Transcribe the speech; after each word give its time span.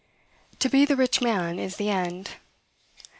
To 0.57 0.67
be 0.67 0.83
the 0.83 0.95
rich 0.95 1.21
man 1.21 1.59
is 1.59 1.75
the 1.75 1.91
end. 1.91 2.37